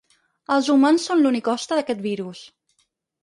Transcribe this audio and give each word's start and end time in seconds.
Els 0.53 0.69
humans 0.75 1.03
són 1.09 1.19
l’únic 1.25 1.51
hoste 1.53 1.79
d’aquest 1.79 2.03
virus. 2.07 2.41